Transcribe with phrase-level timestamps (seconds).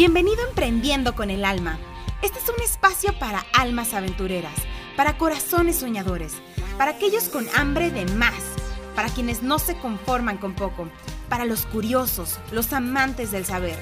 [0.00, 1.78] Bienvenido a Emprendiendo con el Alma.
[2.22, 4.54] Este es un espacio para almas aventureras,
[4.96, 6.32] para corazones soñadores,
[6.78, 8.42] para aquellos con hambre de más,
[8.96, 10.88] para quienes no se conforman con poco,
[11.28, 13.78] para los curiosos, los amantes del saber,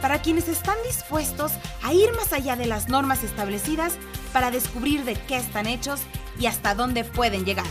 [0.00, 1.50] para quienes están dispuestos
[1.82, 3.98] a ir más allá de las normas establecidas
[4.32, 6.00] para descubrir de qué están hechos
[6.38, 7.66] y hasta dónde pueden llegar.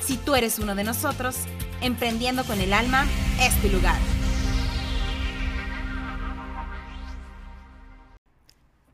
[0.00, 1.36] Si tú eres uno de nosotros,
[1.82, 3.04] Emprendiendo con el Alma
[3.40, 3.98] es tu lugar.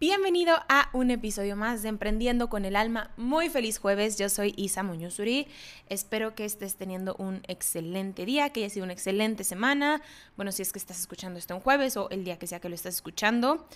[0.00, 3.10] Bienvenido a un episodio más de Emprendiendo con el Alma.
[3.16, 5.48] Muy feliz jueves, yo soy Isa Muñozuri.
[5.88, 10.00] Espero que estés teniendo un excelente día, que haya sido una excelente semana.
[10.36, 12.68] Bueno, si es que estás escuchando esto un jueves o el día que sea que
[12.68, 13.66] lo estás escuchando.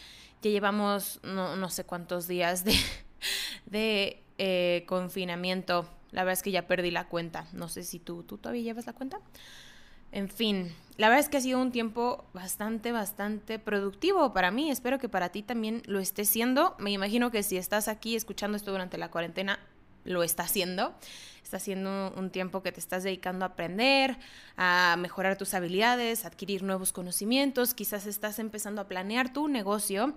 [0.42, 2.76] Ya llevamos no, sé cuántos días de,
[3.66, 5.88] de eh, confinamiento.
[6.12, 7.48] La verdad es que ya perdí la cuenta.
[7.52, 9.18] No sé si tú, tú todavía llevas la cuenta.
[10.12, 14.70] En fin, la verdad es que ha sido un tiempo bastante, bastante productivo para mí.
[14.70, 16.76] Espero que para ti también lo esté siendo.
[16.78, 19.58] Me imagino que si estás aquí escuchando esto durante la cuarentena,
[20.04, 20.94] lo está haciendo.
[21.42, 24.18] Está siendo un tiempo que te estás dedicando a aprender,
[24.56, 27.72] a mejorar tus habilidades, a adquirir nuevos conocimientos.
[27.72, 30.14] Quizás estás empezando a planear tu negocio.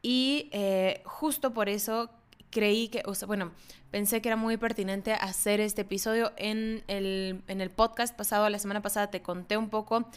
[0.00, 2.10] Y eh, justo por eso
[2.50, 3.52] creí que, o sea, bueno,
[3.90, 8.58] pensé que era muy pertinente hacer este episodio en el, en el podcast pasado, la
[8.58, 10.08] semana pasada te conté un poco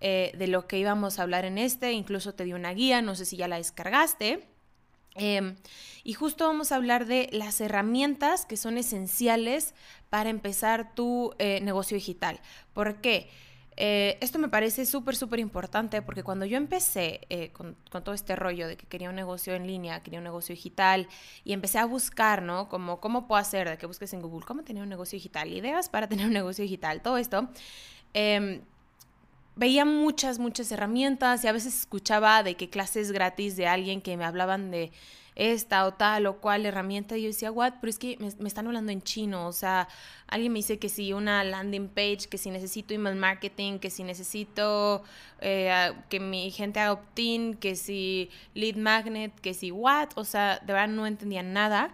[0.00, 3.14] eh, de lo que íbamos a hablar en este, incluso te di una guía, no
[3.14, 4.46] sé si ya la descargaste.
[5.16, 5.56] Em,
[6.02, 9.74] y justo vamos a hablar de las herramientas que son esenciales
[10.10, 12.40] para empezar tu eh, negocio digital.
[12.72, 13.30] ¿Por qué?
[13.76, 18.36] Eh, esto me parece súper, súper importante porque cuando yo empecé eh, con, todo este
[18.36, 21.08] rollo de que quería un negocio en línea, quería un negocio digital
[21.44, 22.68] y empecé a buscar, ¿no?
[22.68, 23.68] Como, ¿cómo puedo hacer?
[23.68, 25.52] De que busques en Google, ¿cómo tener un negocio digital?
[25.52, 27.48] Ideas para tener un negocio digital, todo esto.
[28.12, 28.62] Em,
[29.56, 34.16] veía muchas, muchas herramientas y a veces escuchaba de que clases gratis de alguien que
[34.16, 34.92] me hablaban de
[35.36, 37.16] esta o tal o cual herramienta.
[37.16, 37.74] Y yo decía, what?
[37.80, 39.46] Pero es que me, están hablando en chino.
[39.46, 39.88] O sea,
[40.28, 44.04] alguien me dice que si una landing page, que si necesito email marketing, que si
[44.04, 45.02] necesito
[45.40, 50.10] eh, que mi gente haga opt-in, que si lead magnet, que si what.
[50.16, 51.92] O sea, de verdad no entendía nada.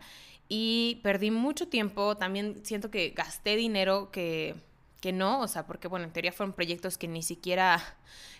[0.48, 2.16] Y perdí mucho tiempo.
[2.16, 4.54] También siento que gasté dinero que,
[5.00, 5.40] que no.
[5.40, 7.80] O sea, porque bueno, en teoría fueron proyectos que ni siquiera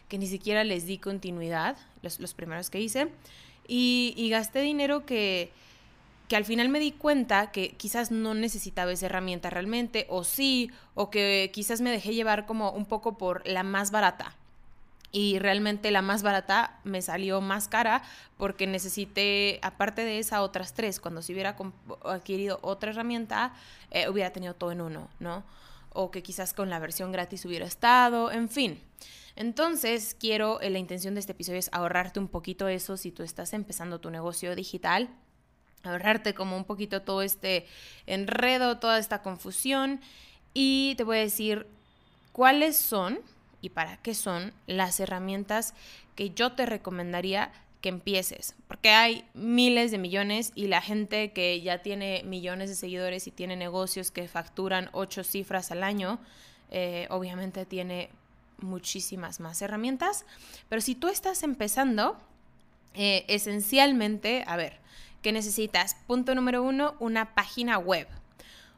[0.08, 3.12] que ni siquiera les di continuidad, los, los primeros que hice.
[3.72, 5.52] Y, gasté dinero que,
[6.26, 10.72] que al final me di cuenta que quizás no necesitaba esa herramienta realmente, o sí,
[10.94, 14.34] o que quizás me dejé llevar como un poco por la más barata.
[15.12, 18.02] Y realmente la más barata me salió más cara
[18.36, 20.98] porque necesité, aparte de esa, otras tres.
[20.98, 21.56] Cuando si hubiera
[22.04, 23.52] adquirido otra herramienta,
[23.92, 25.44] eh, hubiera tenido todo en uno, ¿no?
[25.92, 28.80] O que quizás con la versión gratis hubiera estado, en fin.
[29.36, 33.22] Entonces, quiero, eh, la intención de este episodio es ahorrarte un poquito eso si tú
[33.22, 35.08] estás empezando tu negocio digital,
[35.82, 37.66] ahorrarte como un poquito todo este
[38.06, 40.00] enredo, toda esta confusión
[40.52, 41.66] y te voy a decir
[42.32, 43.20] cuáles son
[43.60, 45.74] y para qué son las herramientas
[46.16, 51.60] que yo te recomendaría que empieces, porque hay miles de millones y la gente que
[51.62, 56.18] ya tiene millones de seguidores y tiene negocios que facturan ocho cifras al año,
[56.70, 58.10] eh, obviamente tiene
[58.58, 60.26] muchísimas más herramientas,
[60.68, 62.18] pero si tú estás empezando,
[62.94, 64.78] eh, esencialmente, a ver,
[65.22, 65.96] ¿qué necesitas?
[66.06, 68.08] Punto número uno, una página web.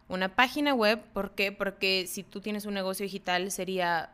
[0.09, 1.53] Una página web, ¿por qué?
[1.53, 4.11] Porque si tú tienes un negocio digital sería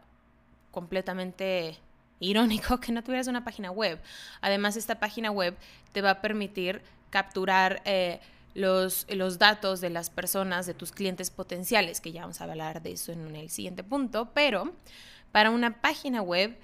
[0.71, 1.77] completamente
[2.21, 4.01] irónico que no tuvieras una página web.
[4.41, 5.56] Además, esta página web
[5.93, 8.21] te va a permitir capturar eh,
[8.55, 12.83] los, los, datos de las personas, de tus clientes potenciales, que ya vamos a hablar
[12.83, 14.73] de eso en el siguiente punto, pero
[15.33, 16.59] para una página web,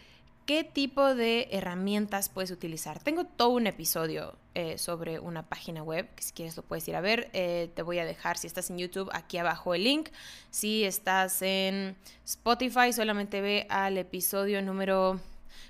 [0.47, 3.03] ¿qué tipo de herramientas puedes utilizar?
[3.03, 6.97] Tengo todo un episodio eh, sobre una página web, que si quieres lo puedes ir
[6.97, 7.31] a ver.
[7.32, 10.10] Eh, te voy a dejar, si estás en YouTube, aquí abajo el link.
[10.50, 15.20] Si estás en Spotify, solamente ve al episodio número,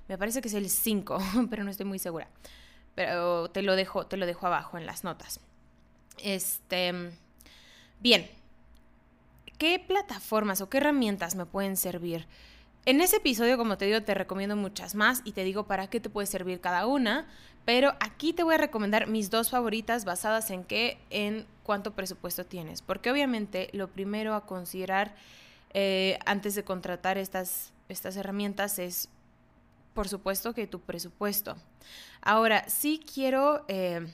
[0.08, 1.19] me parece que es el 5,
[1.50, 2.28] pero no estoy muy segura.
[2.94, 5.40] Pero te lo dejo, te lo dejo abajo en las notas.
[6.22, 6.92] Este,
[8.00, 8.31] bien,
[9.58, 12.26] ¿qué plataformas o qué herramientas me pueden servir?
[12.86, 16.00] En ese episodio, como te digo, te recomiendo muchas más y te digo para qué
[16.00, 17.26] te puede servir cada una,
[17.64, 22.44] pero aquí te voy a recomendar mis dos favoritas basadas en qué, en cuánto presupuesto
[22.44, 25.14] tienes, porque obviamente lo primero a considerar
[25.72, 29.08] eh, antes de contratar estas, estas herramientas es,
[29.94, 31.56] por supuesto, que tu presupuesto.
[32.20, 33.64] Ahora, sí quiero...
[33.69, 34.06] Eh,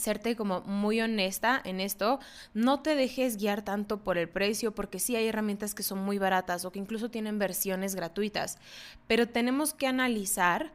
[0.00, 2.20] serte como muy honesta en esto,
[2.54, 6.16] no te dejes guiar tanto por el precio porque sí hay herramientas que son muy
[6.18, 8.58] baratas o que incluso tienen versiones gratuitas,
[9.06, 10.72] pero tenemos que analizar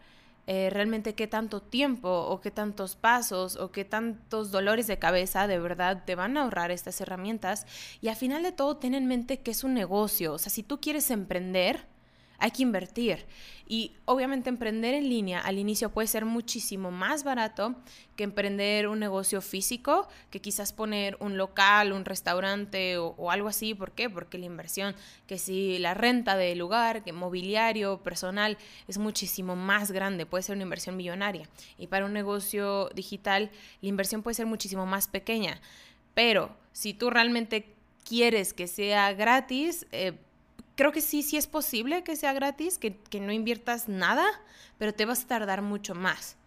[0.47, 5.47] eh, realmente qué tanto tiempo o qué tantos pasos o qué tantos dolores de cabeza
[5.47, 7.65] de verdad te van a ahorrar estas herramientas.
[7.99, 10.33] Y al final de todo, ten en mente que es un negocio.
[10.33, 11.87] O sea, si tú quieres emprender,
[12.39, 13.25] hay que invertir.
[13.67, 17.75] Y obviamente emprender en línea al inicio puede ser muchísimo más barato
[18.15, 23.73] que emprender un negocio físico, que quizás poner un local, un restaurante o, algo así.
[23.73, 24.07] ¿Por qué?
[24.07, 24.95] Porque la inversión,
[25.25, 30.55] que si la renta de lugar, que mobiliario, personal, es muchísimo más grande, puede ser
[30.55, 31.49] una inversión millonaria.
[31.79, 33.49] Y para un negocio digital,
[33.81, 35.59] la inversión puede ser muchísimo más pequeña.
[36.13, 37.73] Pero si tú realmente
[38.07, 40.13] quieres que sea gratis, eh,
[40.75, 44.25] creo que sí, sí es posible que sea gratis, que, no inviertas nada,
[44.77, 46.37] pero te vas a tardar mucho más.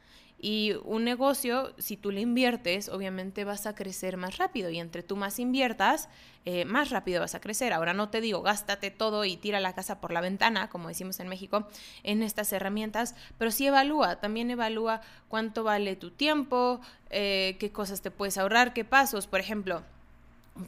[0.41, 4.71] Y un negocio, si tú le inviertes, obviamente vas a crecer más rápido.
[4.71, 6.09] Y entre tú más inviertas,
[6.45, 7.73] eh, más rápido vas a crecer.
[7.73, 11.19] Ahora no te digo, gástate todo y tira la casa por la ventana, como decimos
[11.19, 11.67] en México,
[12.05, 14.21] en estas herramientas, pero sí evalúa.
[14.21, 16.81] También evalúa cuánto vale tu tiempo,
[17.11, 19.27] eh, qué cosas te puedes ahorrar, qué pasos.
[19.27, 19.83] Por ejemplo,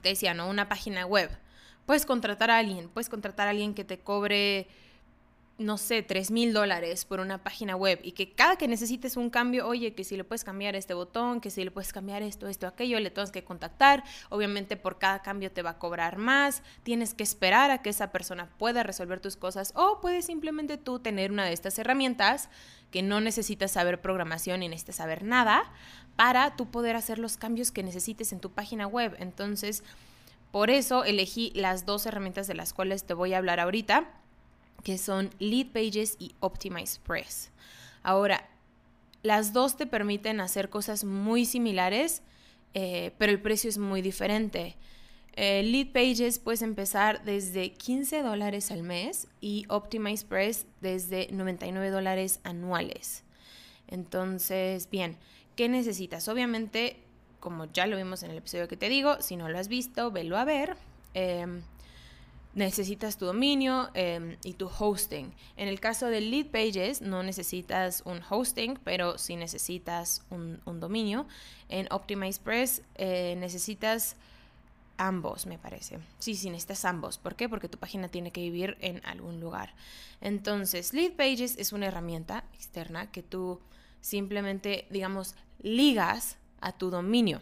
[0.03, 0.49] te decía, ¿no?
[0.49, 1.31] Una página web
[1.91, 4.69] Puedes contratar a alguien, puedes contratar a alguien que te cobre,
[5.59, 9.29] no sé, 3 mil dólares por una página web y que cada que necesites un
[9.29, 12.47] cambio, oye, que si le puedes cambiar este botón, que si le puedes cambiar esto,
[12.47, 14.05] esto, aquello, le tienes que contactar.
[14.29, 18.13] Obviamente por cada cambio te va a cobrar más, tienes que esperar a que esa
[18.13, 22.51] persona pueda resolver tus cosas o puedes simplemente tú tener una de estas herramientas
[22.93, 25.65] que no necesitas saber programación ni necesitas saber nada
[26.15, 29.17] para tú poder hacer los cambios que necesites en tu página web.
[29.19, 29.83] Entonces,
[30.51, 34.11] por eso elegí las dos herramientas de las cuales te voy a hablar ahorita,
[34.83, 37.51] que son Lead Pages y Optimize Press.
[38.03, 38.49] Ahora,
[39.23, 42.23] las dos te permiten hacer cosas muy similares,
[42.75, 44.77] eh, pero el precio es muy diferente.
[45.35, 51.91] Eh, Lead Pages puedes empezar desde 15 dólares al mes y Optimize Press desde 99
[51.91, 53.23] dólares anuales.
[53.87, 55.17] Entonces, bien,
[55.57, 56.29] ¿qué necesitas?
[56.29, 56.97] Obviamente
[57.41, 60.11] como ya lo vimos en el episodio que te digo, si no lo has visto,
[60.11, 60.77] velo a ver.
[61.15, 61.63] Em,
[62.55, 65.33] necesitas tu dominio em, y tu hosting.
[65.57, 71.27] En el caso de Lead Pages no necesitas un hosting, pero sí necesitas un, dominio.
[71.69, 74.17] En Optimize Press eh, necesitas
[74.97, 75.99] ambos, me parece.
[76.19, 77.19] Sí, sí, necesitas ambos.
[77.19, 77.49] ¿Por qué?
[77.49, 79.75] Porque tu página tiene que vivir en algún lugar.
[80.21, 83.61] Entonces, Lead Pages es una herramienta externa que tú
[84.01, 87.41] simplemente, digamos, ligas a tu dominio.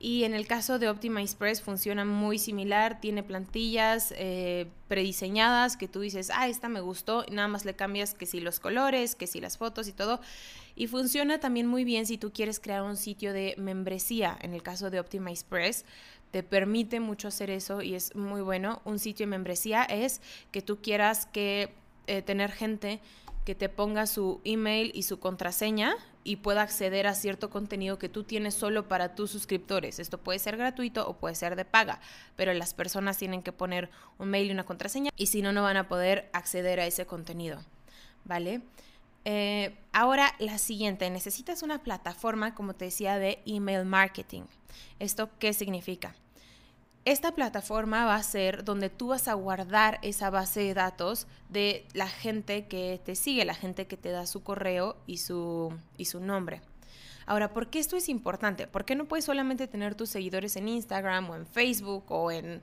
[0.00, 5.88] Y en el caso de Optimize Press funciona muy similar, tiene plantillas eh, prediseñadas que
[5.88, 9.16] tú dices, ah, esta me gustó, y nada más le cambias que si los colores,
[9.16, 10.20] que si las fotos y todo.
[10.76, 14.38] Y funciona también muy bien si tú quieres crear un sitio de membresía.
[14.40, 15.84] En el caso de Optimize Press,
[16.30, 18.80] te permite mucho hacer eso y es muy bueno.
[18.84, 20.20] Un sitio de membresía es
[20.52, 21.74] que tú quieras que
[22.08, 23.00] eh, tener gente
[23.44, 28.10] que te ponga su email y su contraseña y pueda acceder a cierto contenido que
[28.10, 29.98] tú tienes solo para tus suscriptores.
[29.98, 32.00] Esto puede ser gratuito o puede ser de paga,
[32.36, 33.88] pero las personas tienen que poner
[34.18, 37.06] un mail y una contraseña y si no, no van a poder acceder a ese
[37.06, 37.58] contenido.
[38.26, 38.60] ¿Vale?
[39.24, 44.42] Eh, ahora la siguiente, necesitas una plataforma, como te decía, de email marketing.
[44.98, 46.14] ¿Esto qué significa?
[47.08, 51.86] Esta plataforma va a ser donde tú vas a guardar esa base de datos de
[51.94, 56.04] la gente que te sigue, la gente que te da su correo y su, y
[56.04, 56.60] su nombre.
[57.24, 58.66] Ahora, ¿por qué esto es importante?
[58.66, 62.60] ¿Por qué no puedes solamente tener tus seguidores en Instagram o en Facebook o en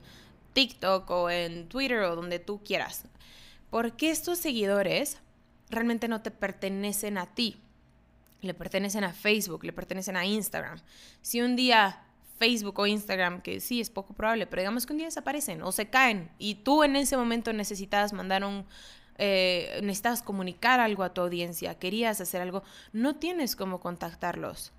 [0.52, 3.02] TikTok o en Twitter o donde tú quieras?
[3.68, 5.18] Porque estos seguidores
[5.70, 7.60] realmente no te pertenecen a ti.
[8.42, 10.78] Le pertenecen a Facebook, le pertenecen a Instagram.
[11.20, 12.05] Si un día
[12.38, 15.72] Facebook o Instagram, que sí es poco probable, pero digamos que un día desaparecen o
[15.72, 18.66] se caen y tú en ese momento necesitas mandar un,
[19.18, 22.62] eh, necesitas comunicar algo a tu audiencia, querías hacer algo,
[22.92, 24.72] no tienes cómo contactarlos.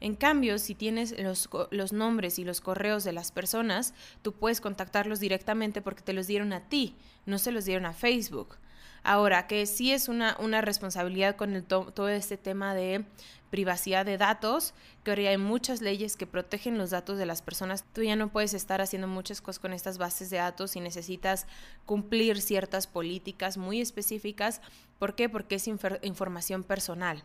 [0.00, 4.60] En cambio, si tienes los, los, nombres y los correos de las personas, tú puedes
[4.60, 6.94] contactarlos directamente porque te los dieron a ti,
[7.26, 8.58] no se los dieron a Facebook.
[9.02, 13.04] Ahora, que sí es una, una responsabilidad con todo este tema de
[13.50, 14.74] privacidad de datos,
[15.04, 17.84] que hay muchas leyes que protegen los datos de las personas.
[17.92, 21.46] Tú ya no puedes estar haciendo muchas cosas con estas bases de datos y necesitas
[21.86, 24.60] cumplir ciertas políticas muy específicas.
[24.98, 25.28] ¿Por qué?
[25.28, 27.22] Porque es información personal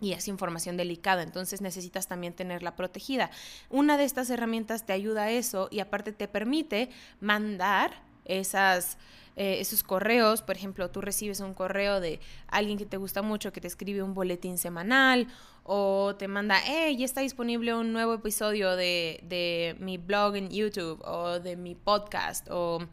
[0.00, 3.30] y es información delicada, entonces necesitas también tenerla protegida.
[3.68, 6.88] Una de estas herramientas te ayuda a eso y aparte te permite
[7.20, 8.98] mandar esas
[9.36, 13.52] eh, esos correos, por ejemplo, tú recibes un correo de alguien que te gusta mucho
[13.52, 15.28] que te escribe un boletín semanal
[15.62, 20.50] o te manda, hey, ya está disponible un nuevo episodio de, de mi blog en
[20.50, 22.86] YouTube o de mi podcast o,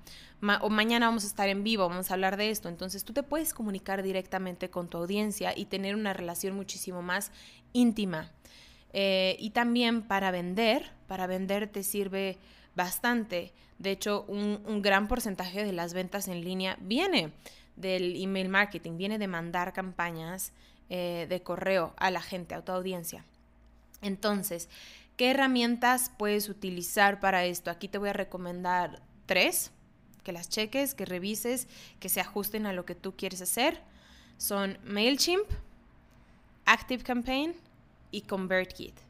[0.61, 2.69] o mañana vamos a estar en vivo, vamos a hablar de esto.
[2.69, 7.31] Entonces tú te puedes comunicar directamente con tu audiencia y tener una relación muchísimo más
[7.73, 8.31] íntima.
[8.93, 12.37] Eh, y también para vender, para vender te sirve
[12.77, 13.51] bastante.
[13.79, 17.33] De hecho, un, gran porcentaje de las ventas en línea viene
[17.75, 20.53] del email marketing, viene de mandar campañas
[20.89, 23.25] eh, de correo a la gente, a tu audiencia.
[24.01, 24.69] Entonces,
[25.17, 27.69] ¿qué herramientas puedes utilizar para esto?
[27.69, 29.71] Aquí te voy a recomendar tres,
[30.23, 31.67] que las cheques, que revises,
[31.99, 33.81] que se ajusten a lo que tú quieres hacer.
[34.37, 35.47] Son MailChimp,
[36.65, 37.55] ActiveCampaign
[38.11, 39.06] y ConvertKit.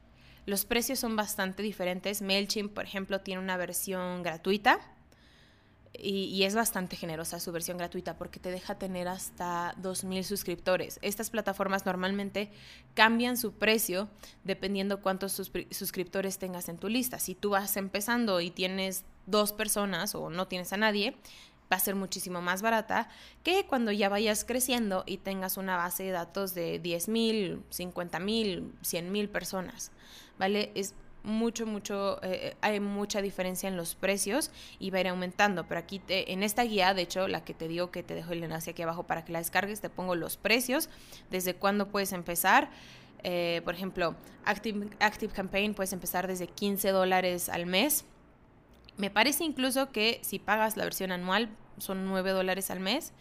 [0.48, 2.22] Los precios son bastante diferentes.
[2.22, 4.80] MailChimp, por ejemplo, tiene una versión gratuita
[5.94, 11.00] y, es bastante generosa su versión gratuita porque te deja tener hasta 2.000 suscriptores.
[11.02, 12.50] Estas plataformas normalmente
[12.94, 14.08] cambian su precio
[14.46, 17.20] dependiendo cuántos suscriptores tengas en tu lista.
[17.20, 21.18] Si tú vas empezando y tienes dos personas o no tienes a nadie,
[21.70, 23.10] va a ser muchísimo más barata
[23.44, 29.28] que cuando ya vayas creciendo y tengas una base de datos de 10.000, 50.000, 100.000
[29.28, 29.92] personas.
[30.38, 30.72] ¿Vale?
[30.76, 35.68] Es mucho, mucho, eh, hay mucha diferencia en los precios y va a ir aumentando.
[35.68, 38.44] Pero aquí en esta guía, de hecho, la que te digo que te dejo el
[38.44, 40.90] enlace aquí abajo para que la descargues, te pongo los precios,
[41.30, 42.70] desde cuándo puedes empezar.
[43.24, 44.16] Eh, por ejemplo,
[44.46, 48.06] Active, Active Campaign puedes empezar desde 15 dólares al mes.
[48.96, 53.12] Me parece incluso que si pagas la versión anual son 9 dólares al mes.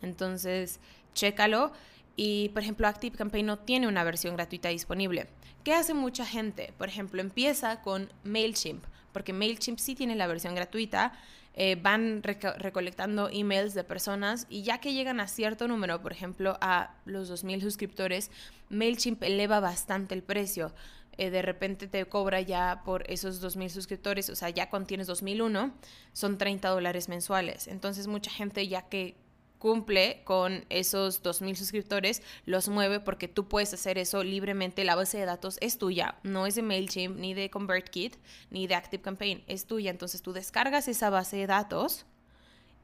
[0.00, 0.80] Entonces,
[1.12, 1.72] chécalo.
[2.16, 5.28] Y, por ejemplo, Active Campaign no tiene una versión gratuita disponible.
[5.68, 6.72] ¿Qué hace mucha gente?
[6.78, 8.82] Por ejemplo, empieza con MailChimp,
[9.12, 11.12] porque MailChimp sí tiene la versión gratuita.
[11.52, 16.56] Eh, van recolectando emails de personas y ya que llegan a cierto número, por ejemplo,
[16.62, 18.30] a los 2.000 suscriptores,
[18.70, 20.72] MailChimp eleva bastante el precio.
[21.18, 25.06] Eh, de repente te cobra ya por esos 2.000 suscriptores, o sea, ya cuando tienes
[25.06, 25.74] 2.001,
[26.14, 27.66] son 30 dólares mensuales.
[27.66, 29.16] Entonces mucha gente ya que
[29.58, 34.84] cumple con esos 2.000 suscriptores, los mueve porque tú puedes hacer eso libremente.
[34.84, 38.16] La base de datos es tuya, no es de MailChimp, ni de ConvertKit,
[38.50, 39.90] ni de ActiveCampaign, es tuya.
[39.90, 42.06] Entonces tú descargas esa base de datos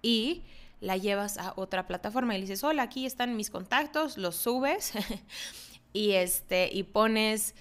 [0.03, 0.43] y
[0.81, 4.93] la llevas a otra plataforma y le dices, hola, aquí están mis contactos, los subes
[5.93, 7.55] y, este, y pones...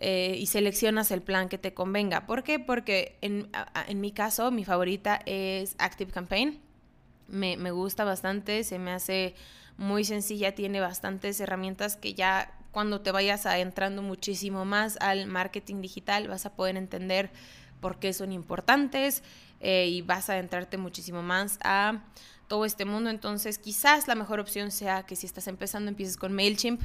[0.00, 2.26] Eh, y seleccionas el plan que te convenga.
[2.26, 2.58] ¿Por qué?
[2.58, 3.48] Porque en,
[3.86, 6.63] en mi caso, mi favorita es ActiveCampaign
[7.28, 9.34] me, me gusta bastante, se me hace
[9.76, 15.80] muy sencilla, tiene bastantes herramientas que ya cuando te vayas adentrando muchísimo más al marketing
[15.80, 17.30] digital vas a poder entender
[17.80, 19.22] por qué son importantes
[19.60, 22.02] eh, y vas a adentrarte muchísimo más a
[22.48, 23.10] todo este mundo.
[23.10, 26.82] Entonces quizás la mejor opción sea que si estás empezando empieces con MailChimp,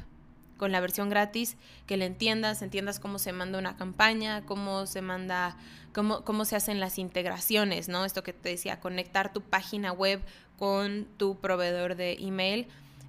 [0.58, 5.02] con la versión gratis, que le entiendas, entiendas cómo se manda una campaña, cómo se
[5.02, 5.58] manda,
[5.94, 8.06] cómo, cómo se hacen las integraciones, ¿no?
[8.06, 10.22] Esto que te decía, conectar tu página web
[10.58, 12.68] con tu proveedor de email.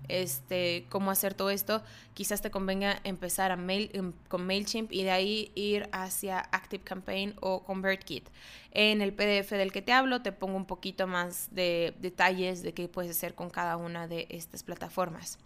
[0.08, 1.82] Este, cómo hacer todo esto,
[2.14, 7.36] quizás te convenga empezar a mail, em, con MailChimp y de ahí ir hacia ActiveCampaign
[7.40, 8.28] o ConvertKit.
[8.72, 12.74] En el PDF del que te hablo te pongo un poquito más de detalles de
[12.74, 15.38] qué puedes hacer con cada una de estas plataformas.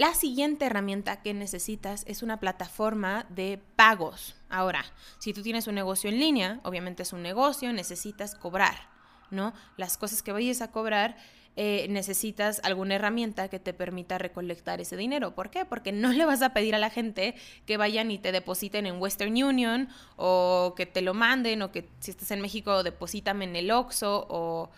[0.00, 4.34] La siguiente herramienta que necesitas es una plataforma de pagos.
[4.48, 4.82] Ahora,
[5.18, 8.88] si tú tienes un negocio en línea, obviamente es un negocio, necesitas cobrar,
[9.30, 9.52] ¿no?
[9.76, 11.18] Las cosas que vayas a cobrar
[11.54, 15.34] eh, necesitas alguna herramienta que te permita recolectar ese dinero.
[15.34, 15.66] ¿Por qué?
[15.66, 17.34] Porque no le vas a pedir a la gente
[17.66, 21.86] que vayan y te depositen en Western Union o que te lo manden o que
[21.98, 24.70] si estás en México deposítame en el Oxxo o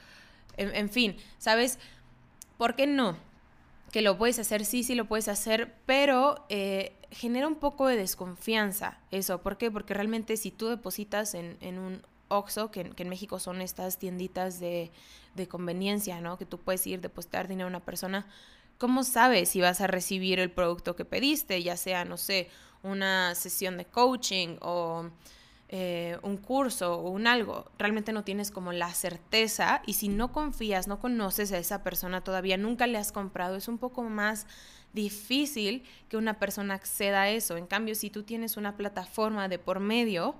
[0.57, 1.79] en, fin, ¿sabes?
[2.59, 3.17] ¿Por qué no?
[3.93, 7.97] Que lo puedes hacer, sí, sí lo puedes hacer, pero eh, genera un poco de
[7.97, 9.41] desconfianza eso.
[9.43, 9.71] ¿Por qué?
[9.71, 14.59] Porque realmente si tú depositas en, en un Oxxo, que, en México son estas tienditas
[14.59, 14.91] de,
[15.35, 16.39] de, conveniencia, ¿no?
[16.39, 18.27] Que tú puedes ir, depositar dinero a una persona.
[18.79, 21.63] ¿Cómo sabes si vas a recibir el producto que pediste?
[21.63, 22.49] Ya sea, no sé,
[22.83, 25.11] una sesión de coaching o
[25.75, 27.65] eh, un curso o un algo.
[27.79, 32.21] Realmente no tienes como la certeza y si no confías, no conoces a esa persona
[32.21, 34.47] todavía, nunca le has comprado, es un poco más
[34.93, 37.57] difícil que una persona acceda a eso.
[37.57, 40.35] En cambio, si tú tienes una plataforma de por medio,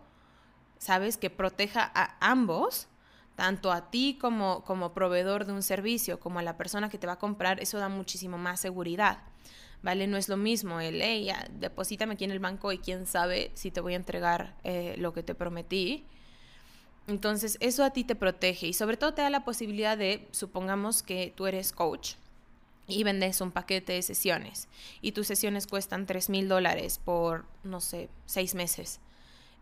[0.77, 1.17] ¿sabes?
[1.17, 2.89] Que proteja a ambos,
[3.35, 7.07] tanto a ti como, como proveedor de un servicio, como a la persona que te
[7.07, 9.21] va a comprar, eso da muchísimo más seguridad.
[9.83, 10.07] ¿Vale?
[10.07, 13.51] No es lo mismo el, hey, ya, deposítame aquí en el banco y quién sabe
[13.55, 16.05] si te voy a entregar eh, lo que te prometí.
[17.09, 21.03] Entonces, eso a ti te protege y sobre todo te da la posibilidad de, supongamos
[21.03, 22.15] que tú eres coach
[22.87, 24.69] y vendes un paquete de sesiones
[25.01, 29.01] y tus sesiones cuestan 3 mil dólares por, no sé, seis meses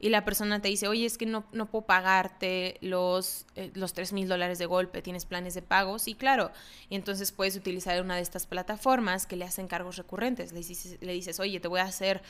[0.01, 3.93] y la persona te dice, oye, es que no, no puedo pagarte los, eh, los
[3.93, 6.51] 3 mil dólares de golpe, tienes planes de pago, sí, claro.
[6.89, 10.53] Y entonces puedes utilizar una de estas plataformas que le hacen cargos recurrentes.
[10.53, 12.23] Le dices, le dices oye, te voy a hacer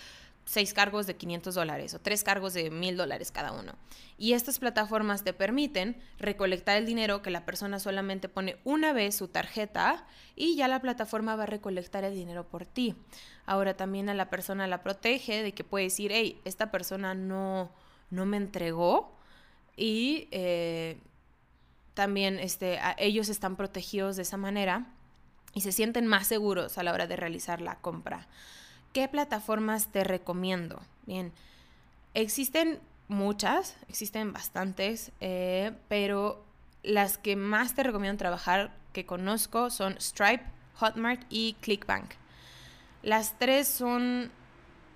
[0.44, 3.74] seis cargos de 500 dólares o tres cargos de 1000 dólares cada uno.
[4.18, 9.16] Y estas plataformas te permiten recolectar el dinero que la persona solamente pone una vez
[9.16, 12.96] su tarjeta y ya la plataforma va a recolectar el dinero por ti.
[13.46, 17.70] Ahora también a la persona la protege de que puede decir, hey, esta persona no,
[18.10, 19.16] no me entregó
[19.76, 20.98] y eh,
[21.94, 24.86] también este, ellos están protegidos de esa manera
[25.54, 28.28] y se sienten más seguros a la hora de realizar la compra.
[28.92, 30.80] ¿Qué plataformas te recomiendo?
[31.06, 31.32] Bien,
[32.14, 36.44] existen muchas, existen bastantes, eh, pero
[36.82, 40.44] las que más te recomiendo trabajar que conozco son Stripe,
[40.76, 42.12] Hotmart y Clickbank.
[43.02, 44.30] Las tres son,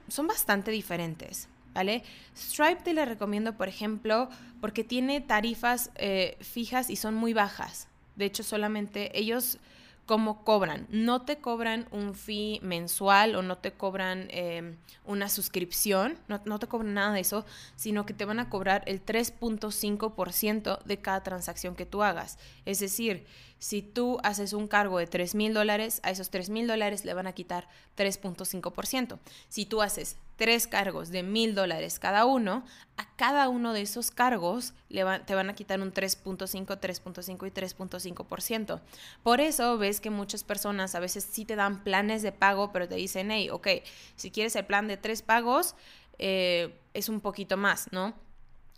[0.08, 2.02] son bastante diferentes, ¿vale?
[2.36, 4.28] Stripe te la recomiendo, por ejemplo,
[4.60, 7.88] porque tiene tarifas eh, fijas y son muy bajas.
[8.16, 9.58] De hecho, solamente ellos
[10.06, 10.86] cómo cobran.
[10.90, 16.58] No te cobran un fee mensual o no te cobran em, una suscripción, no, no,
[16.58, 17.44] te cobran nada de eso,
[17.76, 22.38] sino que te van a cobrar el 3.5% de cada transacción que tú hagas.
[22.64, 23.26] Es decir,
[23.58, 27.14] si tú haces un cargo de 3 mil dólares, a esos 3 mil dólares le
[27.14, 29.18] van a quitar 3.5%.
[29.48, 32.64] Si tú haces tres cargos de mil dólares cada uno,
[32.96, 38.80] a cada uno de esos cargos te van a quitar un 3.5, 3.5 y 3.5%.
[39.22, 42.88] Por eso ves que muchas personas a veces sí te dan planes de pago, pero
[42.88, 43.68] te dicen, hey, ok,
[44.16, 45.74] si quieres el plan de tres pagos,
[46.18, 48.14] eh, es un poquito más, ¿no?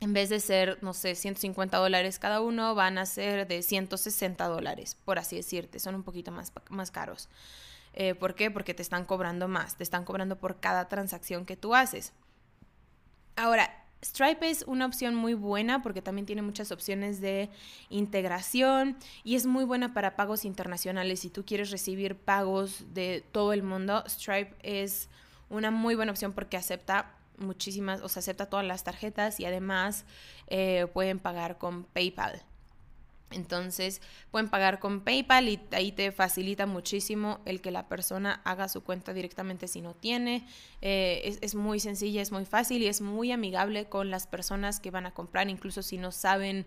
[0.00, 4.44] En vez de ser, no sé, 150 dólares cada uno, van a ser de 160
[4.46, 7.28] dólares, por así decirte, son un poquito más, más caros.
[7.94, 8.50] Eh, ¿Por qué?
[8.50, 12.12] Porque te están cobrando más, te están cobrando por cada transacción que tú haces.
[13.37, 17.48] Ahora, Stripe es una opción muy buena porque también tiene muchas opciones de
[17.88, 21.20] integración y es muy buena para pagos internacionales.
[21.20, 25.09] Si tú quieres recibir pagos de todo el mundo, Stripe es
[25.48, 30.05] una muy buena opción porque acepta muchísimas, o sea, acepta todas las tarjetas y además
[30.49, 32.42] eh, pueden pagar con PayPal.
[33.33, 38.68] Entonces pueden pagar con PayPal y ahí te facilita muchísimo el que la persona haga
[38.68, 40.46] su cuenta directamente si no tiene.
[40.81, 44.92] Eh, es, muy sencilla, es muy fácil y es muy amigable con las personas que
[44.92, 46.66] van a comprar, incluso si no saben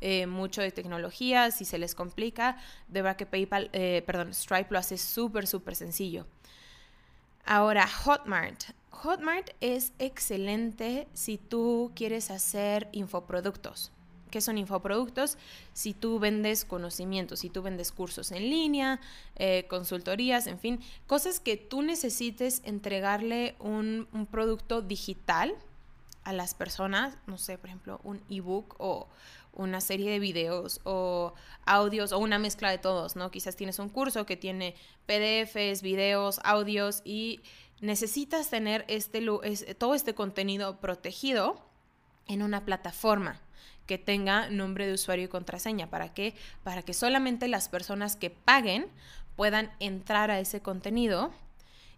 [0.00, 2.56] eh, mucho de tecnología, si se les complica.
[2.86, 3.70] De verdad que PayPal,
[4.06, 6.24] perdón, Stripe lo hace súper, súper sencillo.
[7.46, 8.64] Ahora, Hotmart.
[9.02, 13.92] Hotmart es excelente si tú quieres hacer infoproductos.
[14.30, 15.38] ¿Qué son infoproductos?
[15.72, 19.00] Si tú vendes conocimientos, si tú vendes cursos en línea,
[19.36, 25.54] eh, consultorías, en fin, cosas que tú necesites entregarle un, un producto digital
[26.24, 29.06] a las personas, no sé, por ejemplo, un ebook o
[29.52, 31.32] una serie de videos o
[31.64, 33.30] audios o una mezcla de todos, ¿no?
[33.30, 34.74] Quizás tienes un curso que tiene
[35.06, 37.40] PDFs, videos, audios y
[37.80, 39.24] necesitas tener este,
[39.78, 41.60] todo este contenido protegido
[42.26, 43.40] en una plataforma
[43.86, 45.88] que tenga nombre de usuario y contraseña.
[45.88, 46.34] ¿Para qué?
[46.64, 48.88] Para que solamente las personas que paguen
[49.36, 51.32] puedan entrar a ese contenido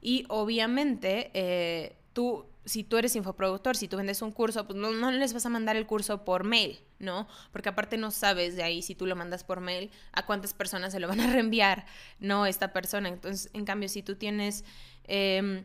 [0.01, 4.91] y obviamente eh, tú si tú eres infoproductor, si tú vendes un curso, pues no,
[4.91, 7.27] no, les vas a mandar el curso por mail, ¿no?
[7.51, 10.93] Porque aparte no sabes de ahí si tú lo mandas por mail a cuántas personas
[10.93, 11.87] se lo van a reenviar,
[12.21, 12.45] ¿no?
[12.45, 13.09] Esta persona.
[13.09, 14.64] Entonces, en cambio, si tú tienes
[15.09, 15.64] em,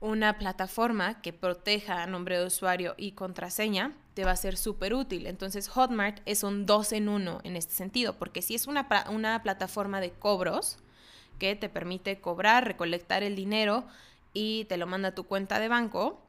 [0.00, 5.26] una plataforma que proteja nombre de usuario y contraseña, te va a ser súper útil.
[5.26, 9.42] Entonces, Hotmart es un dos en uno en este sentido, porque si es una, una
[9.42, 10.78] plataforma de cobros
[11.38, 13.86] que te permite cobrar, recolectar el dinero
[14.32, 16.22] y te lo manda a tu cuenta de banco,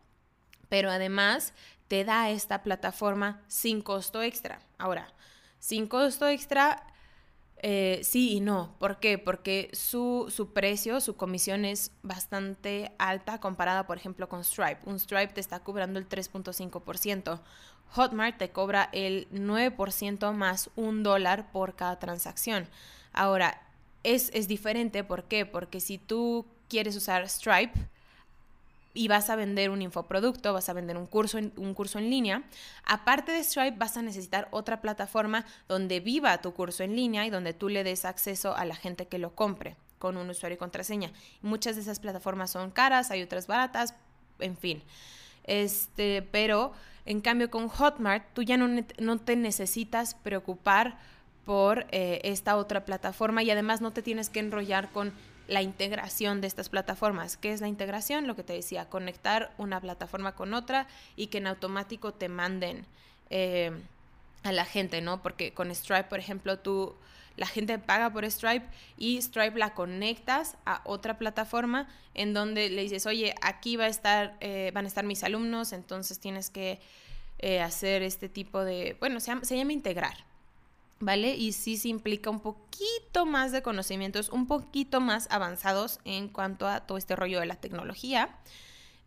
[0.70, 1.54] pero además
[1.88, 4.60] te da esta plataforma sin costo extra.
[4.78, 5.14] Ahora,
[5.60, 6.84] sin costo extra,
[7.68, 8.76] eh, sí y no.
[8.78, 9.18] ¿Por qué?
[9.18, 14.82] Porque su, su, precio, su comisión es bastante alta comparada, por ejemplo, con Stripe.
[14.86, 17.42] Un Stripe te está cobrando el 3.5%.
[17.90, 22.70] Hotmart te cobra el 9% más un dólar por cada transacción.
[23.14, 23.60] Ahora,
[24.04, 25.04] es, es diferente.
[25.04, 25.48] ¿Por qué?
[25.48, 27.74] Porque si tú quieres usar Stripe,
[28.96, 32.44] y vas a vender un infoproducto, vas a vender un curso, un curso en línea,
[32.84, 37.30] aparte de Stripe vas a necesitar otra plataforma donde viva tu curso en línea y
[37.30, 40.60] donde tú le des acceso a la gente que lo compre con un usuario y
[40.60, 41.12] contraseña.
[41.42, 43.94] Muchas de esas plataformas son caras, hay otras baratas,
[44.40, 44.82] en fin.
[45.44, 46.74] Este, pero
[47.06, 48.68] en cambio con Hotmart tú ya no,
[49.00, 50.98] no te necesitas preocupar
[51.46, 55.14] por eh, esta otra plataforma y además no te tienes que enrollar con
[55.48, 57.38] la integración de estas plataformas.
[57.38, 58.28] ¿Qué es la integración?
[58.28, 62.86] Lo que te decía, conectar una plataforma con otra y que en automático te manden
[63.30, 63.72] eh,
[64.44, 65.22] a la gente, ¿no?
[65.22, 66.96] Porque con Stripe, por ejemplo, tú,
[67.38, 68.66] la gente paga por Stripe
[68.98, 73.90] y Stripe la conectas a otra plataforma en donde le dices, oye, aquí va a
[73.90, 76.80] estar, eh, van a estar mis alumnos, entonces tienes que
[77.40, 80.16] eh, hacer este tipo de, bueno, se se llama integrar,
[81.00, 81.36] ¿vale?
[81.36, 86.68] Y sí se implica un poquito más de conocimientos, un poquito más avanzados en cuanto
[86.68, 88.38] a todo este rollo de la tecnología.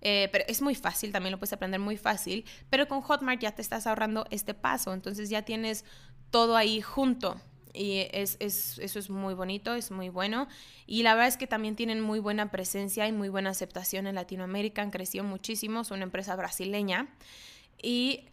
[0.01, 3.53] Eh, pero es muy fácil, también lo puedes aprender muy fácil, pero con Hotmart ya
[3.53, 5.85] te estás ahorrando este paso, entonces ya tienes
[6.31, 7.41] todo ahí junto.
[7.75, 10.49] Y es, es, eso es muy bonito, es muy bueno.
[10.87, 14.15] Y la verdad es que también tienen muy buena presencia y muy buena aceptación en
[14.15, 14.83] Latinoamérica.
[14.83, 17.09] Han crecido muchísimo, son una empresa brasileña.
[17.81, 18.25] Y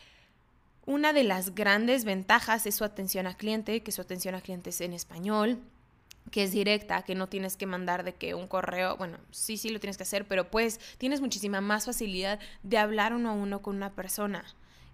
[0.86, 4.70] una de las grandes ventajas es su atención a cliente, que su atención a cliente
[4.70, 5.60] es en español,
[6.32, 9.70] que es directa, que no tienes que mandar de que un correo, bueno, sí, sí
[9.70, 13.62] lo tienes que hacer, pero pues tienes muchísima más facilidad de hablar uno a uno
[13.62, 14.44] con una persona,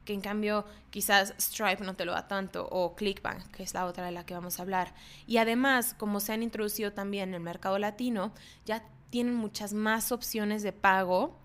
[0.06, 3.86] que en cambio quizás Stripe no te lo da tanto, o Clickbank, que es la
[3.86, 4.94] otra de la que vamos a hablar.
[5.28, 8.34] Y además, como se han introducido también en el mercado latino,
[8.66, 11.38] ya tienen muchas más opciones de pago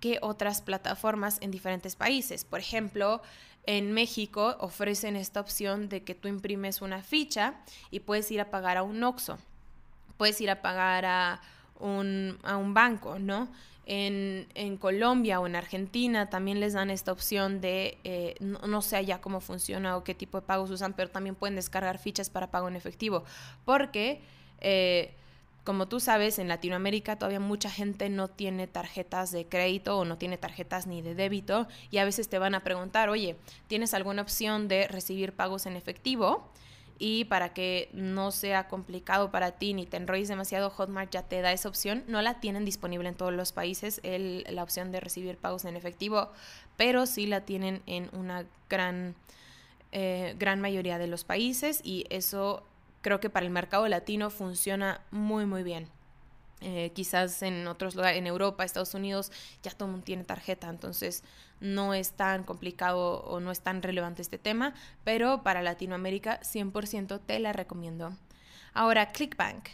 [0.00, 2.44] que otras plataformas en diferentes países.
[2.44, 3.22] Por ejemplo,
[3.66, 7.54] en México ofrecen esta opción de que tú imprimes una ficha
[7.90, 9.38] y puedes ir a pagar a un OXO,
[10.16, 11.40] puedes ir a pagar a
[11.80, 13.48] un, a un banco, ¿no?
[13.86, 18.96] En, en, Colombia o en Argentina también les dan esta opción de, eh, no, sé
[18.96, 22.50] allá cómo funciona o qué tipo de pagos usan, pero también pueden descargar fichas para
[22.50, 23.24] pago en efectivo,
[23.64, 24.20] porque...
[24.60, 25.14] Eh,
[25.64, 30.18] como tú sabes, en Latinoamérica todavía mucha gente no tiene tarjetas de crédito o no
[30.18, 34.22] tiene tarjetas ni de débito y a veces te van a preguntar, oye, ¿tienes alguna
[34.22, 36.50] opción de recibir pagos en efectivo?
[36.98, 41.40] Y para que no sea complicado para ti ni te enrolles demasiado, Hotmart ya te
[41.40, 42.04] da esa opción.
[42.06, 46.30] No la tienen disponible en todos los países, la opción de recibir pagos en efectivo,
[46.76, 49.16] pero sí la tienen en una gran,
[49.92, 52.62] eh, gran mayoría de los países y eso
[53.04, 55.88] creo que para el mercado latino funciona muy, muy bien.
[56.62, 59.30] Eh, quizás en otros lugares, en Europa, Estados Unidos,
[59.62, 61.22] ya todo el mundo tiene tarjeta, entonces
[61.60, 64.72] no es tan complicado o no es tan relevante este tema,
[65.04, 68.16] pero para Latinoamérica 100% te la recomiendo.
[68.72, 69.68] Ahora, ClickBank.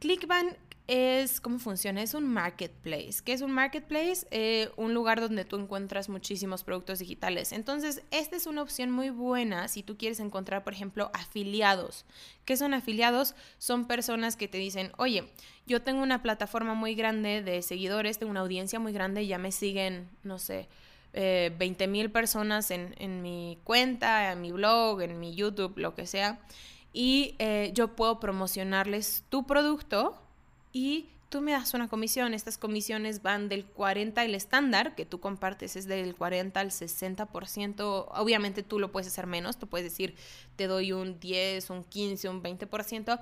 [0.00, 0.56] ClickBank
[0.92, 2.02] es, ¿cómo funciona?
[2.02, 3.22] Es un marketplace.
[3.24, 4.26] ¿Qué es un marketplace?
[4.30, 7.52] Eh, un lugar donde tú encuentras muchísimos productos digitales.
[7.52, 12.04] Entonces, esta es una opción muy buena si tú quieres encontrar, por ejemplo, afiliados.
[12.44, 13.34] ¿Qué son afiliados?
[13.56, 15.32] Son personas que te dicen, oye,
[15.66, 19.50] yo tengo una plataforma muy grande de seguidores, tengo una audiencia muy grande, ya me
[19.50, 20.68] siguen, no sé,
[21.14, 25.94] eh, 20 mil personas en, en mi cuenta, en mi blog, en mi YouTube, lo
[25.94, 26.38] que sea.
[26.92, 30.18] Y eh, yo puedo promocionarles tu producto
[30.72, 32.34] y tú me das una comisión.
[32.34, 38.06] Estas comisiones van del 40, el estándar que tú compartes es del 40 al 60%.
[38.10, 40.14] Obviamente tú lo puedes hacer menos, tú puedes decir
[40.56, 43.18] te doy un 10, un 15, un 20%,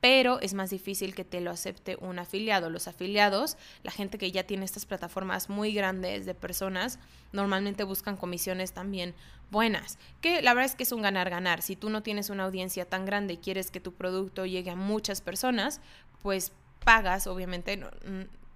[0.00, 2.70] pero es más difícil que te lo acepte un afiliado.
[2.70, 6.98] Los afiliados, la gente que ya tiene estas plataformas muy grandes de personas,
[7.32, 9.14] normalmente buscan comisiones también
[9.50, 11.60] buenas, que la verdad es que es un ganar-ganar.
[11.60, 14.76] Si tú no tienes una audiencia tan grande y quieres que tu producto llegue a
[14.76, 15.82] muchas personas,
[16.22, 16.52] pues
[16.84, 17.80] pagas, obviamente,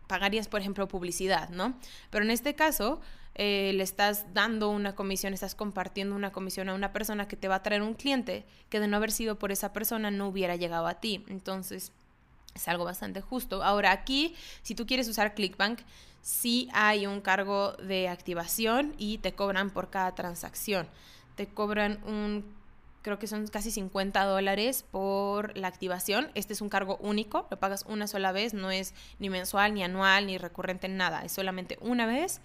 [0.06, 1.78] pagarías, por ejemplo, publicidad, ¿no?
[2.10, 3.00] Pero en este caso,
[3.34, 7.48] eh, le estás dando una comisión, estás compartiendo una comisión a una persona que te
[7.48, 10.56] va a traer un cliente que de no haber sido por esa persona no hubiera
[10.56, 11.24] llegado a ti.
[11.28, 11.92] Entonces,
[12.54, 13.62] es algo bastante justo.
[13.62, 15.80] Ahora aquí, si tú quieres usar ClickBank,
[16.22, 20.88] sí hay un cargo de activación y te cobran por cada transacción.
[21.34, 22.55] Te cobran un
[23.06, 26.28] creo que son casi 50 dólares por la activación.
[26.34, 29.84] Este es un cargo único, lo pagas una sola vez, no es ni mensual, ni
[29.84, 32.40] anual, ni recurrente, nada, es solamente una vez.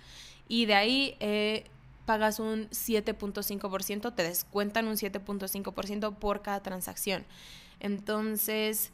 [0.48, 1.64] Y de ahí eh,
[2.06, 7.26] pagas un 7.5%, te descuentan un 7.5% por cada transacción.
[7.80, 8.92] Entonces,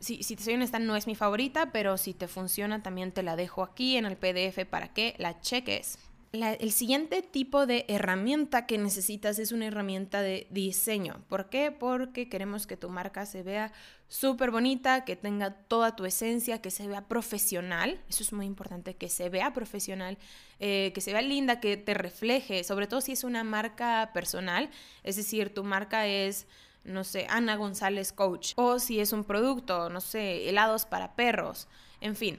[0.00, 3.22] si, si, te soy honesta, no es mi favorita, pero si te funciona, también te
[3.22, 5.98] la dejo aquí en el PDF para que la cheques
[6.42, 11.22] el siguiente tipo de herramienta que necesitas es una herramienta de diseño.
[11.28, 11.70] ¿Por qué?
[11.70, 13.72] Porque queremos que tu marca se vea
[14.08, 18.00] súper bonita, que tenga toda tu esencia, que se vea profesional.
[18.08, 20.18] Eso es muy importante, que se vea profesional,
[20.60, 24.70] eh, que se vea linda, que te refleje, sobre todo si es una marca personal.
[25.02, 26.46] Es decir, tu marca es
[26.84, 31.66] no sé, Ana González Coach, o si es un producto, no sé, helados para perros,
[32.02, 32.38] en fin.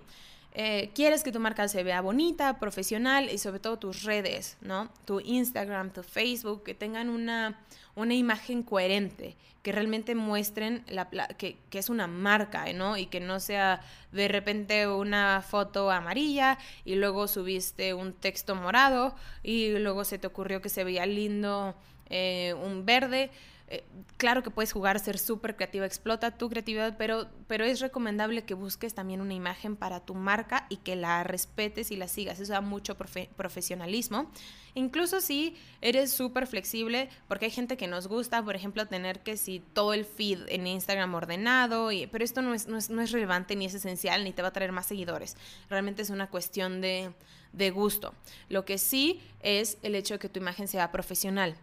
[0.57, 4.89] Eh, quieres que tu marca se vea bonita, profesional y sobre todo tus redes, ¿no?
[5.03, 7.59] Tu Instagram, tu Facebook, que tengan una,
[7.93, 12.95] una imagen coherente, que realmente muestren la, que, es una marca, ¿no?
[12.95, 13.81] Y que no sea
[14.13, 19.13] de repente una foto amarilla y luego subiste un texto morado
[19.43, 21.75] y luego se te ocurrió que se veía lindo
[22.09, 23.29] eh, un verde.
[23.67, 23.83] Eh,
[24.17, 28.53] claro que puedes jugar, ser súper creativa, explota tu creatividad, pero, pero es recomendable que
[28.53, 32.39] busques también una imagen para tu marca y que la respetes y la sigas.
[32.39, 34.29] Eso da mucho profesionalismo.
[34.75, 39.37] Incluso si eres súper flexible, porque hay gente que nos gusta, por ejemplo, tener que
[39.37, 43.01] si todo el feed en Instagram ordenado, y, pero esto no es, no, es, no
[43.01, 45.37] es relevante ni es esencial, ni te va a traer más seguidores.
[45.69, 47.13] Realmente es una cuestión de,
[47.53, 48.13] de gusto.
[48.49, 51.55] Lo que sí es el hecho de que tu imagen sea profesional.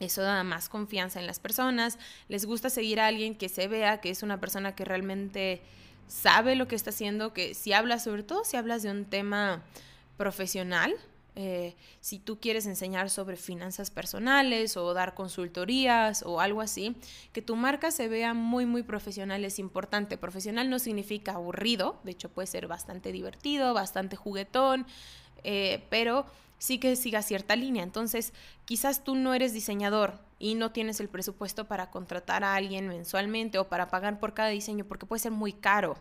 [0.00, 1.98] Eso da más confianza en las personas.
[2.28, 5.62] Les gusta seguir a alguien que se vea que es una persona que realmente
[6.08, 9.62] sabe lo que está haciendo, que si hablas, sobre todo si hablas de un tema
[10.16, 10.94] profesional,
[11.36, 16.94] eh, si tú quieres enseñar sobre finanzas personales o dar consultorías o algo así,
[17.32, 20.16] que tu marca se vea muy, muy profesional es importante.
[20.16, 24.86] Profesional no significa aburrido, de hecho puede ser bastante divertido, bastante juguetón,
[25.42, 26.26] eh, pero
[26.64, 27.82] sí que siga cierta línea.
[27.82, 28.32] Entonces,
[28.64, 33.58] quizás tú no eres diseñador y no tienes el presupuesto para contratar a alguien mensualmente
[33.58, 35.98] o para pagar por cada diseño porque puede ser muy caro.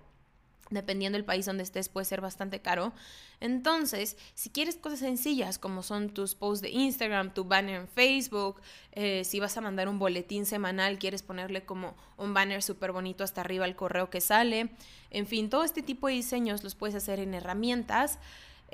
[0.70, 2.94] Dependiendo del país donde estés, puede ser bastante caro.
[3.42, 8.62] Entonces, si quieres cosas sencillas como son tus posts de Instagram, tu banner en Facebook,
[8.94, 13.26] eh, si vas a mandar un boletín semanal, quieres ponerle como un banner súper bonito
[13.26, 14.70] hasta arriba al correo que sale.
[15.12, 18.18] En fin, todo este tipo de diseños los puedes hacer en herramientas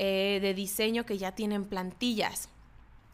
[0.02, 2.48] eh, de diseño que ya tienen plantillas.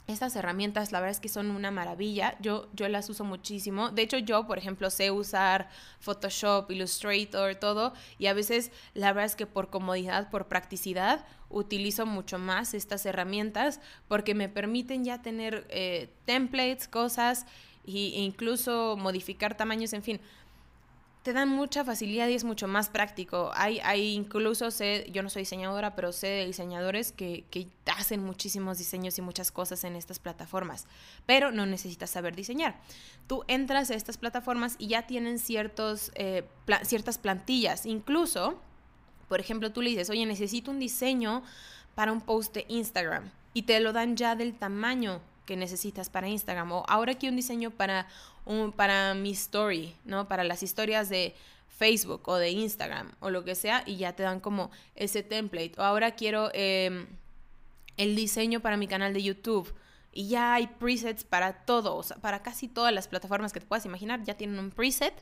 [0.06, 3.90] Estas herramientas la verdad es que son una maravilla, yo, yo las uso muchísimo.
[3.90, 5.68] De hecho yo, por ejemplo, sé usar
[6.00, 12.06] Photoshop, Illustrator, todo, y a veces la verdad es que por comodidad, por practicidad, utilizo
[12.06, 17.48] mucho más estas herramientas porque me permiten ya tener eh, templates, cosas
[17.88, 20.22] e incluso modificar tamaños, en fin
[21.26, 23.50] te dan mucha facilidad y es mucho más práctico.
[23.56, 28.24] Hay, hay incluso, sé, yo no soy diseñadora, pero sé de diseñadores que, que, hacen
[28.24, 30.86] muchísimos diseños y muchas cosas en estas plataformas,
[31.26, 32.80] pero no necesitas saber diseñar.
[33.26, 36.44] Tú entras a estas plataformas y ya tienen ciertos, eh,
[36.84, 37.88] ciertas plantillas.
[37.88, 38.60] Incluso,
[39.28, 41.42] por ejemplo, tú le dices, oye, necesito un diseño
[41.96, 46.28] para un post de Instagram y te lo dan ya del tamaño que necesitas para
[46.28, 48.08] Instagram o ahora aquí un diseño para,
[48.46, 50.28] un, para mi story, ¿no?
[50.28, 51.36] Para las historias de
[51.70, 55.74] Facebook o de Instagram o lo que sea y ya te dan como ese template.
[55.78, 57.06] O ahora quiero em,
[57.98, 59.74] el diseño para mi canal de YouTube
[60.14, 64.24] y ya hay presets para todo, para casi todas las plataformas que te puedas imaginar,
[64.24, 65.14] ya tienen un preset.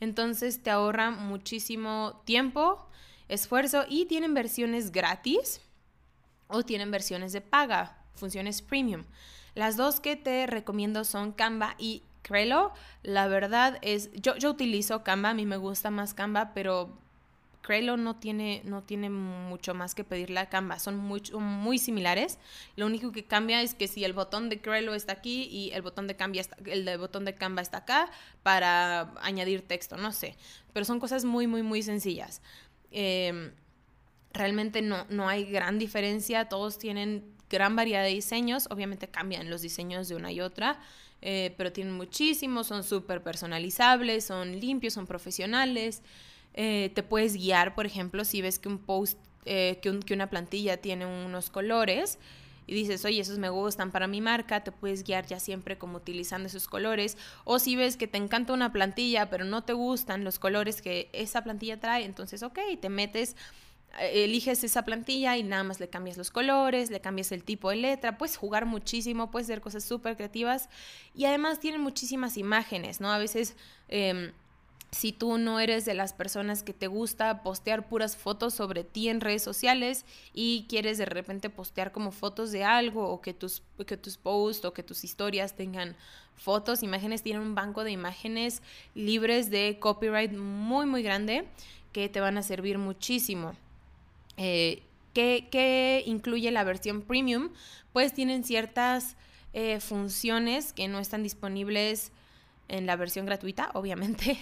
[0.00, 2.84] Entonces te ahorra muchísimo tiempo,
[3.28, 5.60] esfuerzo y tienen versiones gratis
[6.48, 9.04] o tienen versiones de paga, funciones premium.
[9.54, 12.72] Las dos que te recomiendo son Canva y Crelo.
[13.02, 16.96] La verdad es, yo, yo utilizo Canva, a mí me gusta más Canva, pero
[17.62, 22.38] Crelo no tiene, no tiene mucho más que pedirle a Canva, son muy, muy similares.
[22.76, 25.82] Lo único que cambia es que si el botón de Crelo está aquí y el
[25.82, 28.10] botón de, Canva está, el botón de Canva está acá
[28.42, 30.36] para añadir texto, no sé.
[30.72, 32.42] Pero son cosas muy, muy, muy sencillas.
[32.90, 33.52] Em,
[34.32, 39.62] realmente no, no hay gran diferencia, todos tienen gran variedad de diseños, obviamente cambian los
[39.62, 40.80] diseños de una y otra,
[41.20, 46.02] eh, pero tienen muchísimos, son súper personalizables, son limpios, son profesionales.
[46.54, 50.28] eh, te puedes guiar, por ejemplo, si ves que un post, eh, que, que una
[50.28, 52.18] plantilla tiene unos colores,
[52.66, 55.96] y dices, oye, esos me gustan para mi marca, te puedes guiar ya siempre como
[55.98, 57.16] utilizando esos colores.
[57.44, 61.08] O si ves que te encanta una plantilla, pero no te gustan los colores que
[61.12, 63.36] esa plantilla trae, entonces, ok, te metes
[64.00, 67.76] eliges esa plantilla y nada más le cambias los colores, le cambias el tipo de
[67.76, 70.68] letra, puedes jugar muchísimo, puedes hacer cosas súper creativas
[71.14, 73.12] y además tienen muchísimas imágenes, ¿no?
[73.12, 73.56] A veces...
[73.88, 74.32] Em,
[74.92, 79.08] si tú no eres de las personas que te gusta postear puras fotos sobre ti
[79.08, 83.62] en redes sociales y quieres de repente postear como fotos de algo o que tus,
[83.86, 85.96] que tus posts o que tus historias tengan
[86.36, 88.62] fotos, imágenes, tienen un banco de imágenes
[88.94, 91.48] libres de copyright muy muy grande
[91.92, 93.54] que te van a servir muchísimo.
[94.44, 94.82] Eh,
[95.14, 97.50] ¿qué, incluye la versión premium?
[97.92, 99.16] Pues tienen ciertas
[99.52, 102.10] eh, funciones que no están disponibles
[102.66, 104.36] en la versión gratuita, obviamente.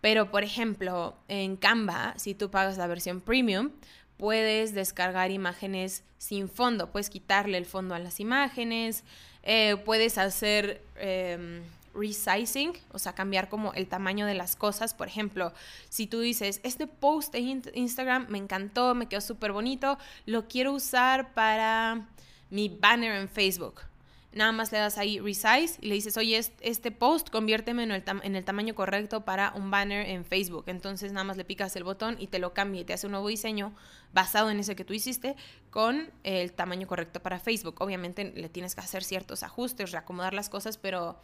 [0.00, 3.70] Pero, por ejemplo, en Canva, si tú pagas la versión premium,
[4.16, 9.04] puedes descargar imágenes sin fondo, puedes quitarle el fondo a las imágenes,
[9.44, 11.62] eh, puedes hacer em,
[11.94, 14.94] resizing, o sea, cambiar como el tamaño de las cosas.
[14.94, 15.52] Por ejemplo,
[15.88, 20.72] si tú dices, este post en Instagram me encantó, me quedó súper bonito, lo quiero
[20.72, 22.08] usar para
[22.50, 23.82] mi banner en Facebook.
[24.30, 28.44] Nada más le das ahí resize y le dices, oye, este post conviérteme en el,
[28.44, 30.64] tamaño correcto para un banner en Facebook.
[30.66, 33.12] Entonces nada más le picas el botón y te lo cambia y te hace un
[33.12, 33.74] nuevo diseño
[34.12, 35.34] basado en ese que tú hiciste
[35.70, 37.76] con el tamaño correcto para Facebook.
[37.78, 41.18] Obviamente le tienes que hacer ciertos ajustes, reacomodar las cosas, pero,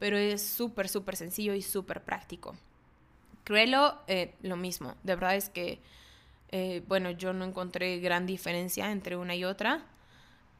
[0.00, 2.56] pero es súper, súper sencillo y súper práctico.
[3.44, 4.96] Créelo, eh, lo mismo.
[5.04, 5.78] De verdad es que,
[6.50, 9.84] eh, bueno, yo no encontré gran diferencia entre una y otra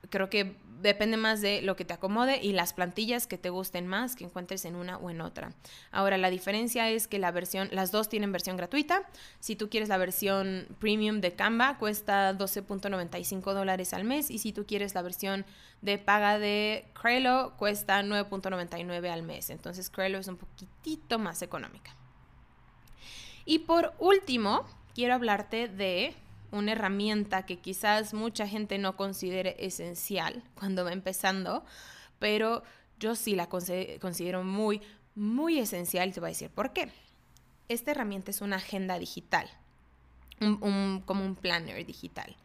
[0.09, 3.87] creo que depende más de lo que te acomode y las plantillas que te gusten
[3.87, 5.53] más que encuentres en una o en otra.
[5.91, 9.03] Ahora, la diferencia es que la versión, las dos tienen versión gratuita.
[9.41, 14.31] Si tú quieres la versión premium de Canva, cuesta 12.95 dólares al mes.
[14.31, 15.45] Y si tú quieres la versión
[15.83, 19.51] de paga de Crelo, cuesta 9.99 al mes.
[19.51, 21.95] Entonces, Crelo es un poquitito más económica.
[23.45, 26.15] Y por último, quiero hablarte de
[26.53, 31.65] una herramienta que quizás mucha gente no considere esencial cuando va empezando,
[32.19, 32.63] pero
[32.99, 34.83] yo sí la considero muy,
[35.15, 36.93] muy esencial y te voy a decir por qué.
[37.69, 39.49] Esta herramienta es una agenda digital,
[40.39, 42.37] como un planner digital.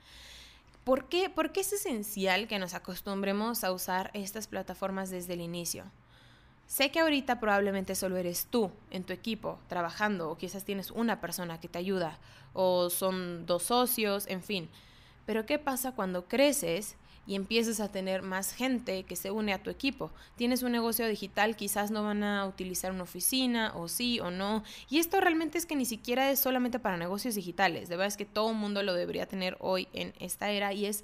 [0.84, 1.32] ¿Por qué?
[1.32, 5.86] Porque es esencial que nos acostumbremos a usar estas plataformas desde el inicio.
[6.67, 11.21] Sé que ahorita probablemente solo eres tú en tu equipo trabajando o quizás tienes una
[11.21, 12.17] persona que te ayuda
[12.54, 14.69] o son dos socios, en fin.
[15.25, 16.95] Pero ¿qué pasa cuando creces
[17.28, 20.12] y empiezas a tener más gente que se une a tu equipo?
[20.38, 24.63] Tienes un negocio digital, quizás no van a utilizar una oficina o sí o no.
[24.89, 27.89] Y esto realmente es que ni siquiera es solamente para negocios digitales.
[27.89, 30.86] De verdad es que todo el mundo lo debería tener hoy en esta era y
[30.86, 31.04] es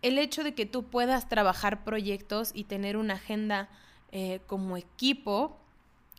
[0.00, 3.68] el hecho de que tú puedas trabajar proyectos y tener una agenda
[4.12, 5.58] eh, como equipo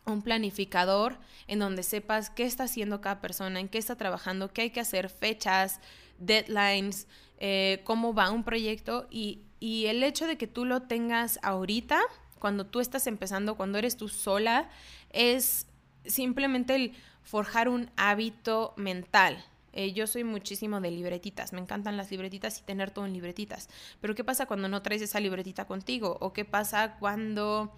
[0.06, 4.64] un planificador en donde sepas qué está haciendo cada persona, en qué está trabajando, qué
[4.64, 5.80] hay que hacer, fechas,
[6.18, 11.40] deadlines, eh, cómo va un proyecto y, y el hecho de que tú lo tengas
[11.42, 12.02] ahorita,
[12.40, 14.70] cuando tú estás empezando, cuando eres tú sola,
[15.12, 15.68] es
[16.06, 19.44] simplemente el forjar un hábito mental.
[19.74, 23.70] Eh, yo soy muchísimo de libretitas, me encantan las libretitas y tener todo en libretitas.
[24.02, 26.18] Pero ¿qué pasa cuando no traes esa libretita contigo?
[26.22, 27.76] ¿O qué pasa cuando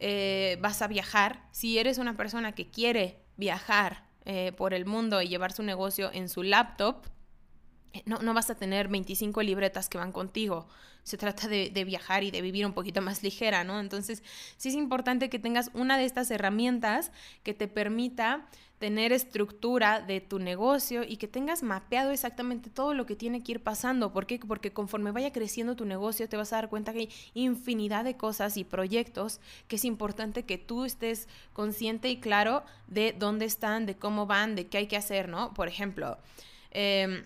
[0.00, 1.46] eh, vas a viajar?
[1.52, 6.10] Si eres una persona que quiere viajar eh, por el mundo y llevar su negocio
[6.12, 7.06] en su laptop,
[8.06, 10.66] no, no, vas a tener 25 libretas que van contigo.
[11.02, 13.80] Se trata de, de, viajar y de vivir un poquito más ligera, ¿no?
[13.80, 14.22] Entonces,
[14.56, 17.10] sí es importante que tengas una de estas herramientas
[17.42, 18.48] que te permita
[18.82, 23.52] tener estructura de tu negocio y que tengas mapeado exactamente todo lo que tiene que
[23.52, 24.12] ir pasando.
[24.12, 24.40] ¿Por qué?
[24.40, 28.16] Porque conforme vaya creciendo tu negocio te vas a dar cuenta que hay infinidad de
[28.16, 33.86] cosas y proyectos que es importante que tú estés consciente y claro de dónde están,
[33.86, 35.54] de cómo van, de qué hay que hacer, ¿no?
[35.54, 36.18] Por ejemplo,
[36.72, 37.24] eh,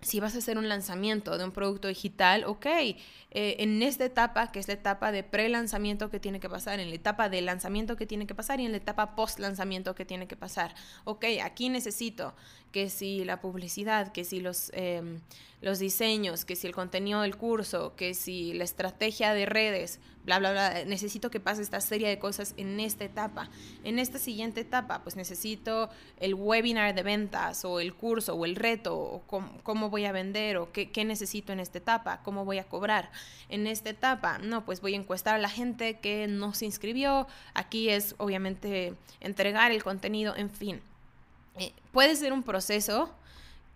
[0.00, 2.96] si vas a hacer un lanzamiento de un producto digital, ok, eh,
[3.30, 6.94] en esta etapa, que es la etapa de pre-lanzamiento que tiene que pasar, en la
[6.94, 10.36] etapa de lanzamiento que tiene que pasar y en la etapa post-lanzamiento que tiene que
[10.36, 10.74] pasar.
[11.04, 12.34] Ok, aquí necesito
[12.70, 15.20] que si la publicidad, que si los, em,
[15.60, 20.38] los diseños, que si el contenido del curso, que si la estrategia de redes, bla,
[20.38, 23.50] bla, bla, necesito que pase esta serie de cosas en esta etapa.
[23.82, 25.90] En esta siguiente etapa, pues necesito
[26.20, 29.22] el webinar de ventas o el curso o el reto, o
[29.62, 33.10] cómo, voy a vender o qué, qué necesito en esta etapa, cómo voy a cobrar.
[33.48, 37.26] En esta etapa, no, pues voy a encuestar a la gente que no se inscribió.
[37.54, 40.80] Aquí es obviamente entregar el contenido, en fin
[41.58, 43.10] eh, puede ser un proceso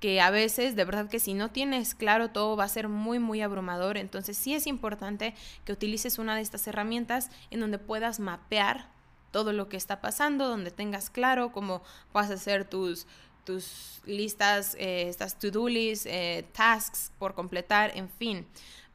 [0.03, 3.21] que a veces, de verdad que si no tienes claro todo va a ser muy,
[3.21, 3.97] muy abrumador.
[3.97, 5.33] Entonces sí es importante
[5.65, 8.89] que utilices una de estas herramientas en donde puedas mapear
[9.31, 11.83] todo lo que está pasando, donde tengas claro cómo
[12.13, 13.07] vas a hacer tus,
[13.45, 18.45] tus listas, eh, estas to-do lists, eh, tasks por completar, en fin.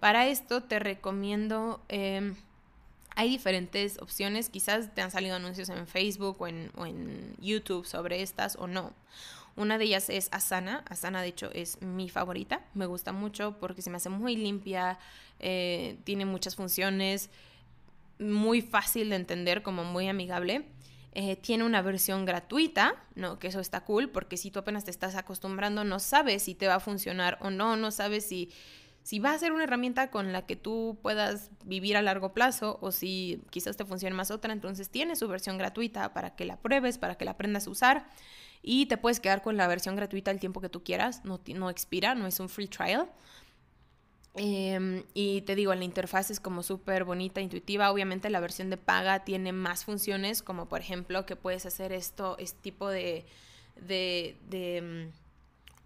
[0.01, 1.82] Para esto te recomiendo...
[1.88, 2.36] Em,
[3.16, 6.45] hay diferentes opciones, quizás te han salido anuncios en Facebook o
[6.86, 8.93] en YouTube sobre estas o no.
[9.58, 10.86] Una de ellas es Asana.
[10.88, 12.62] Asana, de hecho, es mi favorita.
[12.76, 14.99] Me gusta mucho porque se me hace muy limpia,
[15.39, 17.32] eh, tiene muchas funciones,
[18.20, 20.66] muy fácil de entender, como muy amigable.
[21.14, 23.39] Eh, tiene una versión gratuita, ¿no?
[23.39, 26.68] Que eso está cool, porque si tú apenas te estás acostumbrando, no sabes si te
[26.68, 28.51] va a funcionar o no, no sabes si,
[29.08, 32.78] si va a ser una herramienta con la que tú puedas vivir a largo plazo
[32.82, 36.58] o si quizás te funcione más otra, entonces tiene su versión gratuita para que la
[36.58, 38.10] pruebes, para que la aprendas a usar
[38.62, 42.16] y te puedes quedar con la versión gratuita el tiempo que tú quieras, no, expira,
[42.16, 43.10] no es un free trial.
[44.36, 47.89] Em, y te digo, la interfaz es como súper bonita, intuitiva.
[47.93, 52.36] Obviamente la versión de paga tiene más funciones, como por ejemplo que puedes hacer esto,
[52.39, 53.26] este tipo de,
[53.78, 55.26] de, mm,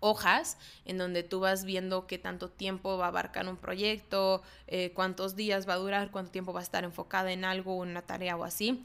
[0.02, 4.92] hojas en donde tú vas viendo qué tanto tiempo va a abarcar un proyecto, eh,
[4.94, 8.36] cuántos días va a durar, cuánto tiempo va a estar enfocada en algo, una tarea
[8.36, 8.84] o así.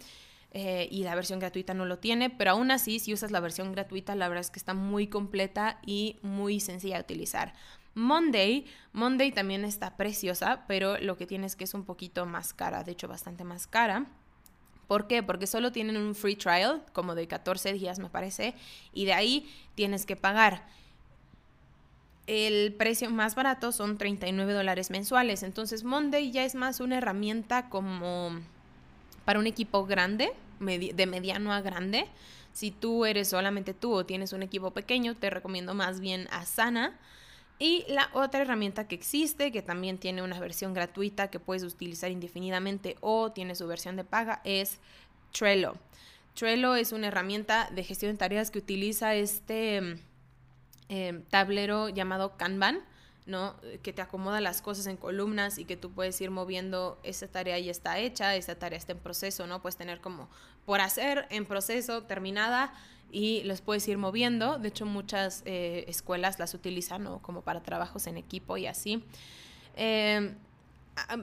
[0.52, 3.72] Eh, y la versión gratuita no lo tiene, pero aún así, si usas la versión
[3.72, 7.52] gratuita, la verdad es que está muy completa y muy sencilla de utilizar.
[7.94, 12.52] Monday, Monday también está preciosa, pero lo que tiene es que es un poquito más
[12.52, 14.06] cara, de hecho bastante más cara.
[14.86, 15.22] ¿Por qué?
[15.22, 18.54] Porque solo tienen un free trial, como de 14 días me parece,
[18.92, 20.66] y de ahí tienes que pagar.
[22.26, 27.68] El precio más barato son 39 dólares mensuales, entonces Monday ya es más una herramienta
[27.68, 28.40] como
[29.24, 32.06] para un equipo grande, de mediano a grande.
[32.52, 36.98] Si tú eres solamente tú o tienes un equipo pequeño, te recomiendo más bien Asana.
[37.58, 42.10] Y la otra herramienta que existe, que también tiene una versión gratuita que puedes utilizar
[42.10, 44.78] indefinidamente o tiene su versión de paga, es
[45.32, 45.74] Trello.
[46.34, 49.98] Trello es una herramienta de gestión de tareas que utiliza este
[50.88, 52.82] eh, tablero llamado Kanban
[53.26, 53.56] ¿no?
[53.82, 57.58] Que te acomoda las cosas en columnas y que tú puedes ir moviendo, esa tarea
[57.58, 59.60] ya está hecha, esa tarea está en proceso, ¿no?
[59.60, 60.30] Puedes tener como
[60.64, 62.72] por hacer, en proceso, terminada
[63.10, 64.58] y los puedes ir moviendo.
[64.58, 67.20] De hecho, muchas eh, escuelas las utilizan, ¿no?
[67.20, 69.04] Como para trabajos en equipo y así.
[69.74, 70.34] Eh,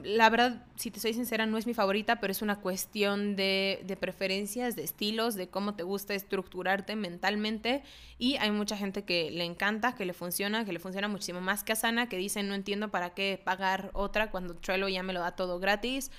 [0.04, 3.80] la verdad, si te soy sincera, no es mi favorita, pero es una cuestión de,
[3.84, 7.82] de, preferencias, de estilos, de cómo te gusta estructurarte mentalmente.
[8.18, 11.64] Y hay mucha gente que le encanta, que le funciona, que le funciona muchísimo más
[11.64, 15.20] que Asana, que dicen, no entiendo para qué pagar otra cuando Trello ya me lo
[15.20, 16.12] da todo gratis.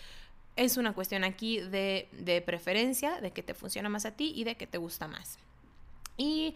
[0.57, 4.43] Es una cuestión aquí de, de preferencia, de que te funciona más a ti y
[4.43, 5.39] de que te gusta más.
[6.17, 6.55] Y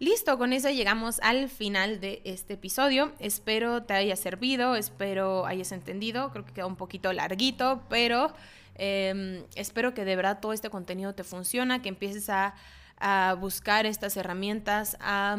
[0.00, 3.12] Listo, con eso llegamos al final de este episodio.
[3.18, 6.30] Espero te haya servido, espero hayas entendido.
[6.30, 8.32] Creo que queda un poquito larguito, pero
[8.76, 12.54] em, espero que de verdad todo este contenido te funciona, que empieces a,
[12.96, 15.36] a buscar estas herramientas, a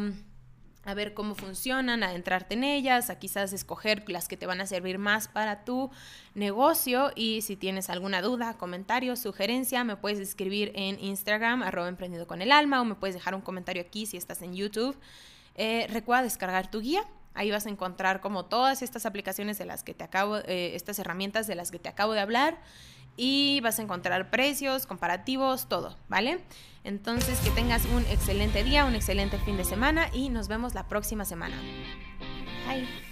[0.90, 4.66] a ver cómo funcionan, a en ellas, a quizás escoger las que te van a
[4.66, 5.90] servir más para tu
[6.34, 12.26] negocio y si tienes alguna duda, comentario, sugerencia, me puedes escribir en Instagram, arroba emprendido
[12.26, 14.98] con el alma o me puedes dejar un comentario aquí si estás en YouTube.
[15.54, 17.04] Eh, recuerda descargar tu guía.
[17.34, 20.98] Ahí vas a encontrar como todas estas aplicaciones de las que te acabo, eh, estas
[20.98, 22.58] herramientas de las que te acabo de hablar
[23.22, 26.40] y vas a encontrar precios, comparativos, todo, ¿vale?
[26.84, 30.88] Entonces, que tengas un excelente día, un excelente fin de semana y nos vemos la
[30.88, 31.56] próxima semana.
[32.66, 33.09] Bye.